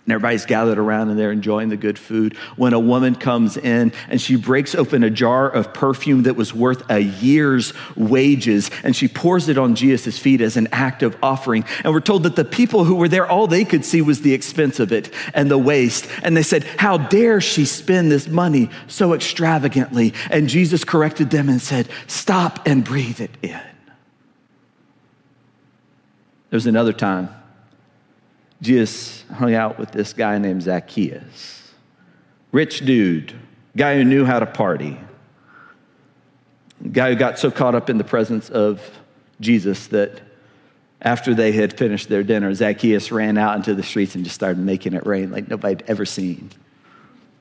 and 0.05 0.12
everybody's 0.12 0.45
gathered 0.45 0.77
around 0.77 1.10
and 1.10 1.17
they're 1.17 1.31
enjoying 1.31 1.69
the 1.69 1.77
good 1.77 1.98
food. 1.98 2.36
When 2.57 2.74
a 2.74 2.79
woman 2.79 3.15
comes 3.15 3.55
in 3.55 3.93
and 4.10 4.19
she 4.19 4.36
breaks 4.36 4.75
open 4.75 5.01
a 5.01 5.10
jar 5.10 5.50
of 5.50 5.74
perfume 5.74 6.24
that 6.24 6.36
was 6.36 6.53
worth 6.53 6.89
a 6.91 7.00
year's 7.00 7.72
wages 7.95 8.69
and 8.83 8.93
she 8.93 9.07
pours 9.07 9.48
it 9.48 9.57
on 9.57 9.75
Jesus' 9.75 10.19
feet 10.19 10.41
as 10.41 10.57
an 10.57 10.67
act 10.74 11.03
of 11.03 11.15
offering. 11.24 11.63
And 11.86 11.93
we're 11.93 12.01
told 12.01 12.24
that 12.24 12.36
the 12.36 12.43
people 12.43 12.83
who 12.83 12.95
were 12.95 13.07
there, 13.07 13.25
all 13.25 13.48
they 13.48 13.63
could 13.63 13.86
see 13.86 14.01
was 14.01 14.22
the 14.22 14.33
expense 14.33 14.81
of 14.81 14.91
it 14.91 15.10
and 15.33 15.50
the 15.50 15.57
waste. 15.57 16.10
And 16.22 16.36
they 16.36 16.43
said, 16.43 16.65
How 16.65 16.98
dare 16.98 17.39
she 17.39 17.63
spend 17.63 18.12
this 18.12 18.27
money 18.27 18.69
so 18.88 19.13
extravagantly? 19.13 20.13
And 20.29 20.50
Jesus 20.50 20.83
corrected 20.83 21.29
them 21.29 21.48
and 21.48 21.62
said, 21.62 21.88
Stop 22.07 22.67
and 22.67 22.83
breathe 22.83 23.22
it 23.22 23.31
in. 23.41 23.62
There's 26.50 26.67
another 26.67 26.93
time 26.93 27.29
Jesus 28.62 29.24
hung 29.33 29.53
out 29.53 29.77
with 29.77 29.91
this 29.91 30.13
guy 30.13 30.38
named 30.38 30.63
Zacchaeus. 30.63 31.74
Rich 32.51 32.86
dude, 32.86 33.33
guy 33.75 33.95
who 33.95 34.03
knew 34.03 34.25
how 34.25 34.39
to 34.39 34.45
party. 34.45 35.00
Guy 36.91 37.10
who 37.10 37.15
got 37.15 37.39
so 37.39 37.50
caught 37.50 37.75
up 37.75 37.89
in 37.89 37.98
the 37.98 38.03
presence 38.03 38.50
of 38.50 38.81
Jesus 39.39 39.88
that 39.88 40.22
after 41.01 41.33
they 41.33 41.51
had 41.51 41.77
finished 41.77 42.07
their 42.10 42.24
dinner, 42.24 42.53
Zacchaeus 42.53 43.12
ran 43.12 43.38
out 43.38 43.55
into 43.55 43.75
the 43.75 43.83
streets 43.83 44.15
and 44.15 44.24
just 44.24 44.36
started 44.36 44.60
making 44.60 44.93
it 44.93 45.05
rain 45.05 45.31
like 45.31 45.50
nobody 45.50 45.75
had 45.75 45.83
ever 45.89 46.05
seen. 46.05 46.50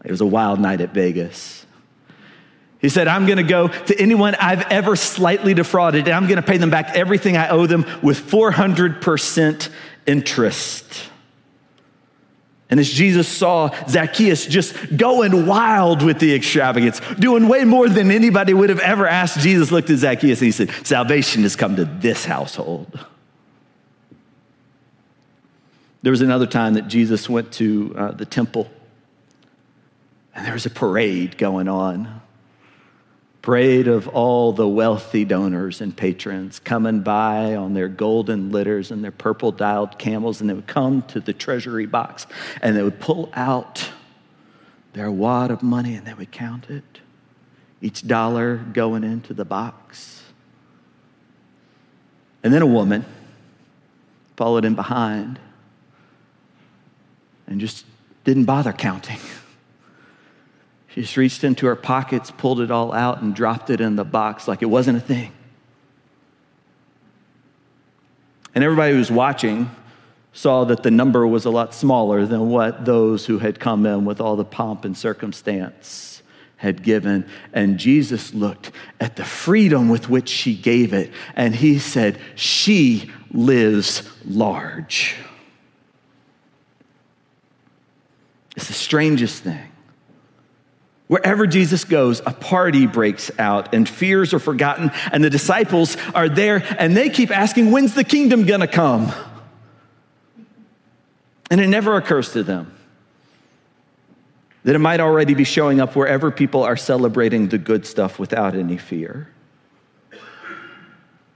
It 0.05 0.11
was 0.11 0.21
a 0.21 0.27
wild 0.27 0.59
night 0.59 0.81
at 0.81 0.91
Vegas. 0.91 1.65
He 2.81 2.89
said, 2.89 3.07
I'm 3.07 3.27
going 3.27 3.37
to 3.37 3.45
go 3.45 3.69
to 3.69 4.01
anyone 4.01 4.35
I've 4.35 4.63
ever 4.63 4.97
slightly 4.97 5.55
defrauded, 5.55 6.09
and 6.09 6.15
I'm 6.15 6.27
going 6.27 6.37
to 6.37 6.43
pay 6.43 6.57
them 6.57 6.71
back 6.71 6.97
everything 6.97 7.37
I 7.37 7.49
owe 7.51 7.67
them 7.67 7.87
with 8.03 8.19
400% 8.29 9.69
interest. 10.07 11.11
And 12.71 12.81
as 12.81 12.89
Jesus 12.89 13.29
saw 13.29 13.71
Zacchaeus 13.87 14.47
just 14.47 14.97
going 14.97 15.47
wild 15.47 16.03
with 16.03 16.19
the 16.19 16.35
extravagance, 16.35 17.01
doing 17.19 17.47
way 17.47 17.65
more 17.65 17.89
than 17.89 18.11
anybody 18.11 18.55
would 18.55 18.71
have 18.71 18.81
ever 18.81 19.07
asked, 19.07 19.41
Jesus 19.41 19.71
looked 19.71 19.91
at 19.91 19.99
Zacchaeus 19.99 20.41
and 20.41 20.47
he 20.47 20.53
said, 20.53 20.71
Salvation 20.87 21.43
has 21.43 21.55
come 21.55 21.77
to 21.77 21.85
this 21.85 22.25
household. 22.25 22.99
There 26.01 26.11
was 26.11 26.23
another 26.23 26.47
time 26.47 26.75
that 26.75 26.89
Jesus 26.89 27.29
went 27.29 27.53
to 27.55 27.95
uh, 27.97 28.11
the 28.13 28.25
temple 28.25 28.71
and 30.35 30.47
there 30.47 30.55
was 30.55 30.67
a 30.67 30.71
parade 30.71 31.37
going 31.37 31.69
on 31.69 32.22
parade 33.43 33.89
of 33.89 34.07
all 34.09 34.53
the 34.53 34.67
wealthy 34.67 35.25
donors 35.25 35.81
and 35.81 35.97
patrons 35.97 36.61
coming 36.61 37.01
by 37.01 37.57
on 37.57 37.75
their 37.75 37.89
golden 37.89 38.53
litters 38.53 38.93
and 38.93 39.03
their 39.03 39.11
purple 39.11 39.51
dialed 39.51 39.99
camels, 39.99 40.41
and 40.41 40.49
they 40.49 40.55
would 40.55 40.69
come 40.69 41.03
to 41.03 41.19
the 41.19 41.33
treasury 41.33 41.87
box 41.87 42.27
and 42.63 42.77
they 42.77 42.83
would 42.83 43.01
pull 43.01 43.29
out 43.35 43.91
their 44.93 45.11
wad 45.11 45.51
of 45.51 45.63
money 45.63 45.97
and 45.97 46.07
they 46.07 46.15
would 46.15 46.31
count 46.31 46.71
it, 46.71 47.01
each 47.81 48.07
dollar 48.07 48.57
going 48.57 49.03
into 49.03 49.35
the 49.35 49.45
box. 49.45 50.23
And 52.45 52.55
then 52.55 52.63
a 52.63 52.67
woman 52.67 53.05
followed 54.37 54.65
in 54.65 54.75
behind 54.75 55.41
and 57.49 57.61
just 57.61 57.85
didn't 58.25 58.45
bother 58.45 58.73
counting. 58.73 59.19
She 60.95 61.01
just 61.01 61.17
reached 61.17 61.43
into 61.43 61.67
her 61.67 61.77
pockets, 61.77 62.31
pulled 62.31 62.61
it 62.61 62.71
all 62.71 62.93
out, 62.93 63.23
and 63.23 63.35
dropped 63.35 63.71
it 63.71 63.81
in 63.81 63.97
the 63.97 64.05
box 64.05 64.47
like 64.47 64.61
it 64.61 64.67
wasn't 64.67 64.99
a 64.99 65.01
thing. 65.01 65.33
And 68.55 68.63
everybody 68.63 68.93
who 68.93 68.99
was 68.99 69.11
watching 69.11 69.71
saw 70.35 70.65
that 70.65 70.83
the 70.83 70.91
number 70.91 71.27
was 71.27 71.47
a 71.47 71.51
lot 71.51 71.73
smaller 71.75 72.27
than 72.27 72.51
what 72.51 72.85
those 72.85 73.25
who 73.25 73.39
had 73.39 73.59
come 73.59 73.87
in 73.87 74.05
with 74.05 74.21
all 74.21 74.37
the 74.37 74.45
pomp 74.45 74.85
and 74.85 74.97
circumstance 74.97 76.23
had 76.57 76.83
given. 76.83 77.27
And 77.55 77.79
Jesus 77.79 78.35
looked 78.35 78.71
at 79.01 79.17
the 79.17 79.25
freedom 79.25 79.89
with 79.89 80.11
which 80.11 80.29
she 80.29 80.55
gave 80.55 80.93
it, 80.93 81.11
and 81.35 81.55
he 81.57 81.79
said, 81.79 82.19
She 82.35 83.11
lives 83.31 84.03
large. 84.27 85.17
It's 88.55 88.69
the 88.69 88.75
strangest 88.75 89.43
thing. 89.43 89.72
Wherever 91.13 91.47
Jesus 91.47 91.85
goes, 91.85 92.21
a 92.25 92.33
party 92.33 92.87
breaks 92.87 93.31
out 93.39 93.75
and 93.75 93.87
fears 93.87 94.33
are 94.33 94.39
forgotten, 94.39 94.91
and 95.13 95.23
the 95.23 95.29
disciples 95.29 95.99
are 96.15 96.27
there 96.27 96.65
and 96.79 96.97
they 96.97 97.11
keep 97.11 97.31
asking, 97.31 97.71
When's 97.71 97.93
the 97.93 98.03
kingdom 98.03 98.47
gonna 98.47 98.67
come? 98.67 99.13
And 101.51 101.61
it 101.61 101.67
never 101.67 101.97
occurs 101.97 102.33
to 102.33 102.43
them 102.43 102.75
that 104.65 104.75
it 104.75 104.79
might 104.79 105.01
already 105.01 105.35
be 105.35 105.45
showing 105.45 105.83
up 105.83 105.95
wherever 105.95 106.31
people 106.31 106.63
are 106.63 106.79
celebrating 106.79 107.49
the 107.49 107.59
good 107.59 107.85
stuff 107.85 108.19
without 108.19 108.55
any 108.55 108.79
fear. 108.79 109.29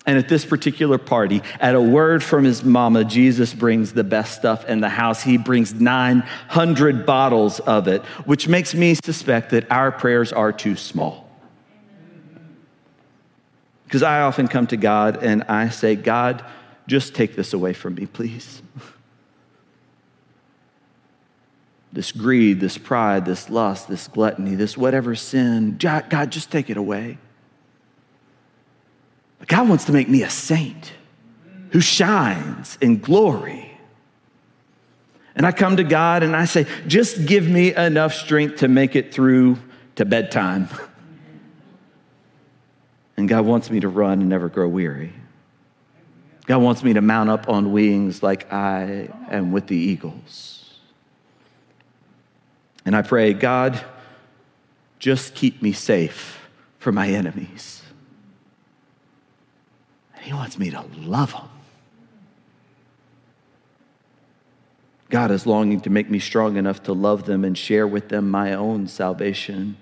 And 0.06 0.16
at 0.16 0.28
this 0.28 0.44
particular 0.44 0.98
party, 0.98 1.42
at 1.58 1.74
a 1.74 1.80
word 1.80 2.22
from 2.22 2.44
his 2.44 2.62
mama, 2.62 3.04
Jesus 3.04 3.52
brings 3.52 3.92
the 3.92 4.04
best 4.04 4.36
stuff 4.36 4.64
in 4.66 4.80
the 4.80 4.88
house. 4.88 5.20
He 5.20 5.36
brings 5.36 5.74
900 5.74 7.04
bottles 7.04 7.58
of 7.58 7.88
it, 7.88 8.02
which 8.24 8.46
makes 8.46 8.72
me 8.72 8.94
suspect 8.94 9.50
that 9.50 9.70
our 9.70 9.90
prayers 9.90 10.32
are 10.32 10.52
too 10.52 10.76
small. 10.76 11.28
Because 13.84 14.04
I 14.04 14.22
often 14.22 14.46
come 14.46 14.68
to 14.68 14.76
God 14.76 15.24
and 15.24 15.42
I 15.44 15.70
say, 15.70 15.96
God, 15.96 16.44
just 16.86 17.14
take 17.14 17.34
this 17.34 17.52
away 17.52 17.72
from 17.72 17.96
me, 17.96 18.06
please. 18.06 18.62
This 21.92 22.12
greed, 22.12 22.60
this 22.60 22.76
pride, 22.76 23.24
this 23.24 23.48
lust, 23.48 23.88
this 23.88 24.06
gluttony, 24.06 24.54
this 24.54 24.76
whatever 24.76 25.14
sin, 25.14 25.78
God, 25.78 26.30
just 26.30 26.50
take 26.52 26.68
it 26.68 26.76
away. 26.76 27.16
But 29.38 29.48
God 29.48 29.68
wants 29.68 29.84
to 29.86 29.92
make 29.92 30.08
me 30.08 30.22
a 30.22 30.30
saint 30.30 30.92
who 31.70 31.80
shines 31.80 32.78
in 32.80 32.98
glory. 32.98 33.78
And 35.34 35.44
I 35.44 35.52
come 35.52 35.76
to 35.76 35.84
God 35.84 36.22
and 36.22 36.34
I 36.34 36.46
say, 36.46 36.66
just 36.86 37.26
give 37.26 37.46
me 37.46 37.74
enough 37.74 38.14
strength 38.14 38.56
to 38.58 38.68
make 38.68 38.96
it 38.96 39.12
through 39.12 39.58
to 39.96 40.04
bedtime. 40.04 40.68
And 43.18 43.26
God 43.30 43.46
wants 43.46 43.70
me 43.70 43.80
to 43.80 43.88
run 43.88 44.20
and 44.20 44.28
never 44.28 44.50
grow 44.50 44.68
weary. 44.68 45.10
God 46.44 46.58
wants 46.58 46.82
me 46.82 46.92
to 46.92 47.00
mount 47.00 47.30
up 47.30 47.48
on 47.48 47.72
wings 47.72 48.22
like 48.22 48.52
I 48.52 49.08
am 49.30 49.52
with 49.52 49.66
the 49.66 49.76
eagles. 49.76 50.78
And 52.84 52.94
I 52.94 53.02
pray, 53.02 53.32
God, 53.32 53.82
just 54.98 55.34
keep 55.34 55.60
me 55.60 55.72
safe 55.72 56.46
from 56.78 56.94
my 56.94 57.08
enemies. 57.08 57.75
He 60.26 60.32
wants 60.32 60.58
me 60.58 60.70
to 60.70 60.84
love 60.96 61.30
them. 61.30 61.48
God 65.08 65.30
is 65.30 65.46
longing 65.46 65.80
to 65.82 65.90
make 65.90 66.10
me 66.10 66.18
strong 66.18 66.56
enough 66.56 66.82
to 66.82 66.92
love 66.92 67.26
them 67.26 67.44
and 67.44 67.56
share 67.56 67.86
with 67.86 68.08
them 68.08 68.28
my 68.28 68.54
own 68.54 68.88
salvation. 68.88 69.76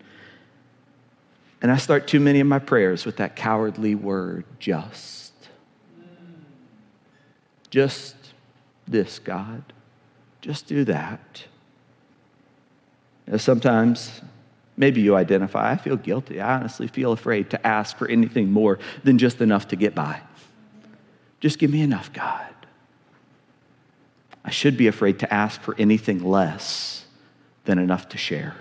And 1.62 1.72
I 1.72 1.78
start 1.78 2.06
too 2.06 2.20
many 2.20 2.40
of 2.40 2.46
my 2.46 2.58
prayers 2.58 3.06
with 3.06 3.16
that 3.16 3.36
cowardly 3.36 3.94
word, 3.94 4.44
just. 4.58 5.32
Just 7.70 8.14
this, 8.86 9.18
God. 9.18 9.64
Just 10.42 10.66
do 10.66 10.84
that. 10.84 11.44
Now, 13.26 13.38
sometimes, 13.38 14.20
maybe 14.76 15.00
you 15.00 15.16
identify, 15.16 15.70
I 15.70 15.78
feel 15.78 15.96
guilty. 15.96 16.38
I 16.38 16.56
honestly 16.56 16.86
feel 16.86 17.12
afraid 17.12 17.48
to 17.48 17.66
ask 17.66 17.96
for 17.96 18.06
anything 18.08 18.52
more 18.52 18.78
than 19.04 19.16
just 19.16 19.40
enough 19.40 19.68
to 19.68 19.76
get 19.76 19.94
by. 19.94 20.20
Just 21.44 21.58
give 21.58 21.70
me 21.70 21.82
enough, 21.82 22.10
God. 22.10 22.54
I 24.46 24.50
should 24.50 24.78
be 24.78 24.86
afraid 24.86 25.18
to 25.18 25.30
ask 25.30 25.60
for 25.60 25.74
anything 25.78 26.24
less 26.24 27.04
than 27.66 27.78
enough 27.78 28.08
to 28.08 28.16
share. 28.16 28.56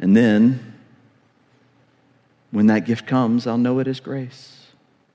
And 0.00 0.16
then, 0.16 0.74
when 2.50 2.66
that 2.66 2.80
gift 2.80 3.06
comes, 3.06 3.46
I'll 3.46 3.58
know 3.58 3.78
it 3.78 3.86
is 3.86 4.00
grace. 4.00 4.61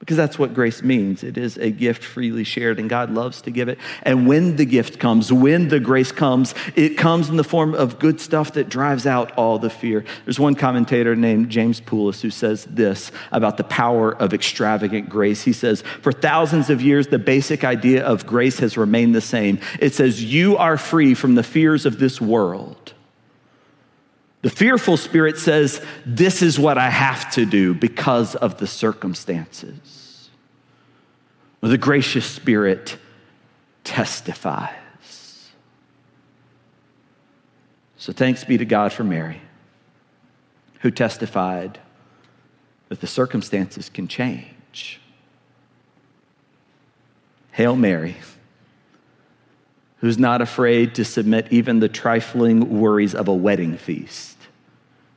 Because 0.07 0.15
that's 0.15 0.39
what 0.39 0.53
grace 0.53 0.81
means. 0.81 1.21
It 1.21 1.37
is 1.37 1.57
a 1.57 1.69
gift 1.69 2.01
freely 2.01 2.45
shared, 2.45 2.79
and 2.79 2.89
God 2.89 3.11
loves 3.11 3.41
to 3.41 3.51
give 3.51 3.67
it. 3.67 3.77
And 4.03 4.25
when 4.25 4.55
the 4.55 4.63
gift 4.63 4.99
comes, 4.99 5.33
when 5.33 5.67
the 5.67 5.81
grace 5.81 6.13
comes, 6.13 6.55
it 6.77 6.97
comes 6.97 7.27
in 7.27 7.35
the 7.35 7.43
form 7.43 7.75
of 7.75 7.99
good 7.99 8.21
stuff 8.21 8.53
that 8.53 8.69
drives 8.69 9.05
out 9.05 9.33
all 9.33 9.59
the 9.59 9.69
fear. 9.69 10.05
There's 10.23 10.39
one 10.39 10.55
commentator 10.55 11.13
named 11.13 11.49
James 11.49 11.81
Poulos 11.81 12.21
who 12.21 12.29
says 12.29 12.63
this 12.69 13.11
about 13.33 13.57
the 13.57 13.65
power 13.65 14.15
of 14.15 14.33
extravagant 14.33 15.09
grace. 15.09 15.41
He 15.41 15.51
says, 15.51 15.81
For 15.81 16.13
thousands 16.13 16.69
of 16.69 16.81
years, 16.81 17.07
the 17.07 17.19
basic 17.19 17.65
idea 17.65 18.05
of 18.05 18.25
grace 18.25 18.59
has 18.59 18.77
remained 18.77 19.13
the 19.13 19.19
same. 19.19 19.59
It 19.77 19.93
says, 19.93 20.23
You 20.23 20.55
are 20.55 20.77
free 20.77 21.15
from 21.15 21.35
the 21.35 21.43
fears 21.43 21.85
of 21.85 21.99
this 21.99 22.21
world. 22.21 22.93
The 24.41 24.49
fearful 24.49 24.95
spirit 24.95 25.37
says, 25.37 25.85
This 26.05 26.41
is 26.41 26.57
what 26.57 26.77
I 26.77 26.89
have 26.89 27.29
to 27.31 27.45
do 27.45 27.73
because 27.73 28.35
of 28.35 28.57
the 28.57 28.67
circumstances. 28.67 29.96
The 31.61 31.77
gracious 31.77 32.25
spirit 32.25 32.97
testifies. 33.83 34.71
So 37.97 38.13
thanks 38.13 38.43
be 38.43 38.57
to 38.57 38.65
God 38.65 38.93
for 38.93 39.03
Mary, 39.03 39.41
who 40.81 40.91
testified 40.91 41.79
that 42.89 43.01
the 43.01 43.07
circumstances 43.07 43.89
can 43.89 44.07
change. 44.07 45.01
Hail 47.51 47.75
Mary 47.75 48.17
who's 49.99 50.17
not 50.17 50.41
afraid 50.41 50.95
to 50.95 51.05
submit 51.05 51.47
even 51.51 51.79
the 51.79 51.89
trifling 51.89 52.79
worries 52.79 53.15
of 53.15 53.27
a 53.27 53.33
wedding 53.33 53.77
feast 53.77 54.37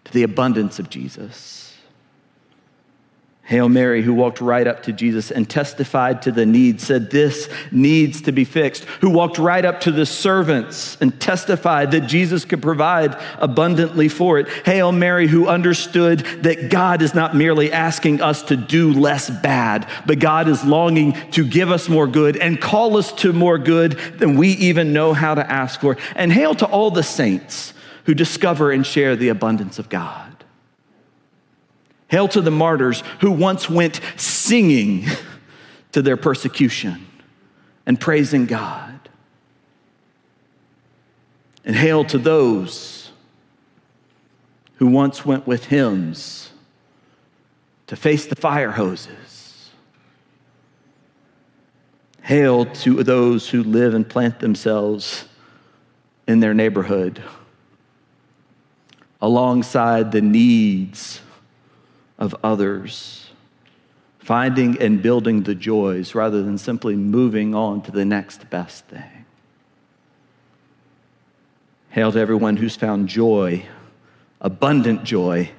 to 0.04 0.12
the 0.12 0.22
abundance 0.22 0.78
of 0.78 0.88
Jesus. 0.88 1.69
Hail 3.50 3.68
Mary, 3.68 4.00
who 4.00 4.14
walked 4.14 4.40
right 4.40 4.64
up 4.64 4.84
to 4.84 4.92
Jesus 4.92 5.32
and 5.32 5.50
testified 5.50 6.22
to 6.22 6.30
the 6.30 6.46
need, 6.46 6.80
said, 6.80 7.10
This 7.10 7.48
needs 7.72 8.22
to 8.22 8.30
be 8.30 8.44
fixed. 8.44 8.84
Who 9.00 9.10
walked 9.10 9.38
right 9.38 9.64
up 9.64 9.80
to 9.80 9.90
the 9.90 10.06
servants 10.06 10.96
and 11.00 11.20
testified 11.20 11.90
that 11.90 12.02
Jesus 12.02 12.44
could 12.44 12.62
provide 12.62 13.20
abundantly 13.38 14.08
for 14.08 14.38
it. 14.38 14.48
Hail 14.64 14.92
Mary, 14.92 15.26
who 15.26 15.48
understood 15.48 16.20
that 16.44 16.70
God 16.70 17.02
is 17.02 17.12
not 17.12 17.34
merely 17.34 17.72
asking 17.72 18.22
us 18.22 18.44
to 18.44 18.56
do 18.56 18.92
less 18.92 19.28
bad, 19.28 19.88
but 20.06 20.20
God 20.20 20.46
is 20.46 20.64
longing 20.64 21.14
to 21.32 21.44
give 21.44 21.72
us 21.72 21.88
more 21.88 22.06
good 22.06 22.36
and 22.36 22.60
call 22.60 22.98
us 22.98 23.10
to 23.14 23.32
more 23.32 23.58
good 23.58 23.98
than 24.18 24.36
we 24.36 24.50
even 24.50 24.92
know 24.92 25.12
how 25.12 25.34
to 25.34 25.50
ask 25.50 25.80
for. 25.80 25.96
And 26.14 26.32
hail 26.32 26.54
to 26.54 26.66
all 26.66 26.92
the 26.92 27.02
saints 27.02 27.74
who 28.04 28.14
discover 28.14 28.70
and 28.70 28.86
share 28.86 29.16
the 29.16 29.30
abundance 29.30 29.80
of 29.80 29.88
God. 29.88 30.29
Hail 32.10 32.26
to 32.28 32.40
the 32.40 32.50
martyrs 32.50 33.04
who 33.20 33.30
once 33.30 33.70
went 33.70 34.00
singing 34.16 35.04
to 35.92 36.02
their 36.02 36.16
persecution 36.16 37.06
and 37.86 38.00
praising 38.00 38.46
God. 38.46 39.08
And 41.64 41.76
hail 41.76 42.04
to 42.06 42.18
those 42.18 43.12
who 44.76 44.88
once 44.88 45.24
went 45.24 45.46
with 45.46 45.66
hymns 45.66 46.50
to 47.86 47.94
face 47.94 48.26
the 48.26 48.34
fire 48.34 48.72
hoses. 48.72 49.70
Hail 52.22 52.64
to 52.64 53.04
those 53.04 53.50
who 53.50 53.62
live 53.62 53.94
and 53.94 54.08
plant 54.08 54.40
themselves 54.40 55.26
in 56.26 56.40
their 56.40 56.54
neighborhood 56.54 57.22
alongside 59.20 60.10
the 60.10 60.20
needs 60.20 61.20
of 62.20 62.36
others, 62.44 63.30
finding 64.18 64.80
and 64.80 65.02
building 65.02 65.42
the 65.42 65.54
joys 65.54 66.14
rather 66.14 66.42
than 66.42 66.58
simply 66.58 66.94
moving 66.94 67.54
on 67.54 67.80
to 67.82 67.90
the 67.90 68.04
next 68.04 68.48
best 68.50 68.84
thing. 68.84 69.24
Hail 71.88 72.12
to 72.12 72.18
everyone 72.20 72.56
who's 72.56 72.76
found 72.76 73.08
joy, 73.08 73.66
abundant 74.40 75.02
joy, 75.02 75.50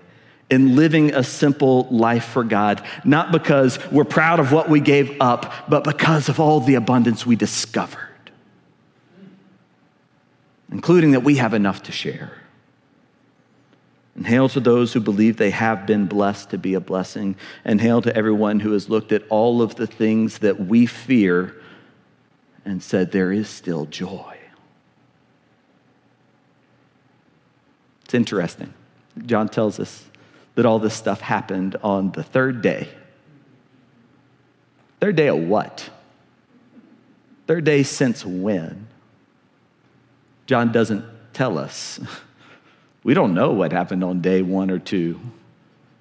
in 0.50 0.76
living 0.76 1.16
a 1.16 1.24
simple 1.24 1.88
life 1.90 2.26
for 2.26 2.44
God, 2.44 2.86
not 3.06 3.32
because 3.32 3.80
we're 3.90 4.04
proud 4.04 4.40
of 4.40 4.52
what 4.52 4.70
we 4.70 4.82
gave 4.82 5.20
up, 5.22 5.52
but 5.70 5.84
because 5.84 6.30
of 6.30 6.40
all 6.40 6.60
the 6.60 6.76
abundance 6.76 7.26
we 7.26 7.38
discovered, 7.38 8.32
including 10.72 11.12
that 11.12 11.24
we 11.24 11.38
have 11.38 11.54
enough 11.54 11.84
to 11.84 11.92
share. 11.92 12.41
And 14.22 14.28
hail 14.28 14.48
to 14.50 14.60
those 14.60 14.94
who 14.94 15.00
believe 15.00 15.38
they 15.38 15.50
have 15.50 15.88
been 15.88 16.06
blessed 16.06 16.52
to 16.52 16.60
be 16.60 16.76
a 16.76 16.80
blessing. 16.80 17.36
And 17.66 17.82
hail 17.82 18.04
to 18.04 18.16
everyone 18.16 18.60
who 18.60 18.74
has 18.74 18.88
looked 18.88 19.12
at 19.12 19.24
all 19.30 19.64
of 19.64 19.74
the 19.74 19.88
things 19.88 20.38
that 20.38 20.60
we 20.60 20.86
fear 20.86 21.60
and 22.64 22.84
said, 22.84 23.12
There 23.12 23.32
is 23.32 23.50
still 23.50 23.88
joy. 23.88 24.38
It's 28.06 28.14
interesting. 28.14 28.72
John 29.26 29.50
tells 29.50 29.80
us 29.80 30.06
that 30.54 30.68
all 30.68 30.78
this 30.78 30.94
stuff 30.94 31.20
happened 31.20 31.78
on 31.82 32.12
the 32.12 32.22
third 32.22 32.62
day. 32.62 32.90
Third 35.00 35.16
day 35.16 35.30
of 35.30 35.40
what? 35.40 35.90
Third 37.48 37.64
day 37.64 37.82
since 37.82 38.24
when? 38.24 38.86
John 40.46 40.72
doesn't 40.72 41.06
tell 41.34 41.58
us. 41.58 42.00
We 43.04 43.14
don't 43.14 43.34
know 43.34 43.52
what 43.52 43.72
happened 43.72 44.04
on 44.04 44.22
day 44.22 44.42
one 44.42 44.70
or 44.70 44.80
two. 44.80 45.20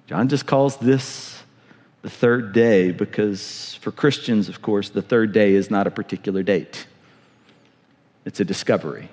John 0.07 0.29
just 0.29 0.45
calls 0.45 0.77
this 0.77 1.41
the 2.01 2.09
third 2.09 2.53
day 2.53 2.91
because 2.91 3.75
for 3.81 3.91
Christians, 3.91 4.49
of 4.49 4.61
course, 4.61 4.89
the 4.89 5.01
third 5.01 5.33
day 5.33 5.53
is 5.53 5.71
not 5.71 5.87
a 5.87 5.91
particular 5.91 6.43
date, 6.43 6.87
it's 8.25 8.39
a 8.39 8.45
discovery. 8.45 9.09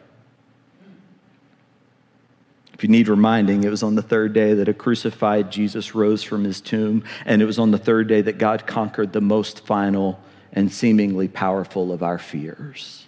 If 2.75 2.85
you 2.85 2.91
need 2.91 3.09
reminding, 3.09 3.65
it 3.65 3.71
was 3.71 3.83
on 3.83 3.97
the 3.97 4.03
third 4.03 4.33
day 4.33 4.55
that 4.55 4.69
a 4.69 4.75
crucified 4.75 5.51
Jesus 5.51 5.97
rose 5.97 6.23
from 6.23 6.45
his 6.45 6.61
tomb, 6.61 7.03
and 7.27 7.43
it 7.43 7.45
was 7.45 7.59
on 7.59 7.73
the 7.73 7.79
third 7.79 8.07
day 8.07 8.21
that 8.21 8.39
God 8.39 8.69
conquered 8.69 9.13
the 9.13 9.21
most 9.21 9.67
final 9.67 10.21
and 10.53 10.73
seemingly 10.73 11.27
powerful 11.27 11.91
of 11.91 12.05
our 12.05 12.19
fears. 12.19 13.05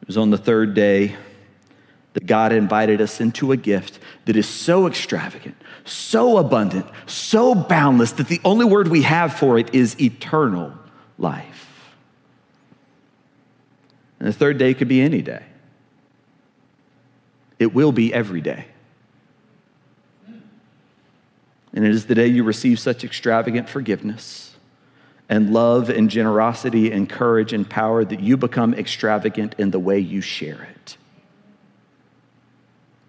It 0.00 0.08
was 0.08 0.16
on 0.16 0.30
the 0.30 0.38
third 0.38 0.72
day 0.72 1.14
that 2.14 2.26
God 2.26 2.52
invited 2.52 3.00
us 3.00 3.20
into 3.20 3.52
a 3.52 3.56
gift 3.56 3.98
that 4.26 4.36
is 4.36 4.48
so 4.48 4.86
extravagant, 4.86 5.56
so 5.84 6.36
abundant, 6.38 6.86
so 7.06 7.54
boundless 7.54 8.12
that 8.12 8.28
the 8.28 8.40
only 8.44 8.64
word 8.64 8.88
we 8.88 9.02
have 9.02 9.34
for 9.34 9.58
it 9.58 9.74
is 9.74 10.00
eternal 10.00 10.72
life. 11.18 11.92
And 14.18 14.28
the 14.28 14.32
third 14.32 14.58
day 14.58 14.74
could 14.74 14.88
be 14.88 15.00
any 15.00 15.22
day, 15.22 15.42
it 17.58 17.74
will 17.74 17.92
be 17.92 18.12
every 18.12 18.40
day. 18.40 18.66
And 21.74 21.86
it 21.86 21.90
is 21.90 22.04
the 22.04 22.14
day 22.14 22.26
you 22.26 22.44
receive 22.44 22.78
such 22.78 23.02
extravagant 23.02 23.66
forgiveness 23.66 24.54
and 25.30 25.54
love 25.54 25.88
and 25.88 26.10
generosity 26.10 26.92
and 26.92 27.08
courage 27.08 27.54
and 27.54 27.68
power 27.68 28.04
that 28.04 28.20
you 28.20 28.36
become 28.36 28.74
extravagant 28.74 29.54
in 29.56 29.70
the 29.70 29.78
way 29.78 29.98
you 29.98 30.20
share 30.20 30.68
it 30.74 30.98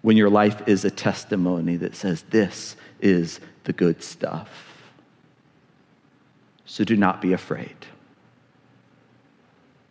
when 0.04 0.18
your 0.18 0.28
life 0.28 0.68
is 0.68 0.84
a 0.84 0.90
testimony 0.90 1.76
that 1.76 1.96
says, 1.96 2.26
This 2.28 2.76
is 3.00 3.40
the 3.64 3.72
good 3.72 4.02
stuff. 4.02 4.82
So 6.66 6.84
do 6.84 6.94
not 6.94 7.22
be 7.22 7.32
afraid. 7.32 7.74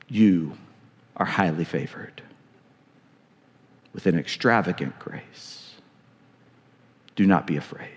You 0.08 0.56
are 1.18 1.26
highly 1.26 1.64
favored 1.64 2.22
with 3.92 4.06
an 4.06 4.20
extravagant 4.20 5.00
grace. 5.00 5.74
Do 7.16 7.26
not 7.26 7.48
be 7.48 7.58
afraid. 7.58 7.90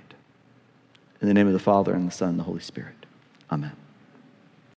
In 1.21 1.29
the 1.29 1.35
name 1.35 1.47
of 1.47 1.53
the 1.53 1.59
Father, 1.59 1.93
and 1.93 2.09
the 2.09 2.13
Son, 2.13 2.31
and 2.31 2.39
the 2.39 2.45
Holy 2.45 2.61
Spirit. 2.61 3.05
Amen. 3.53 3.77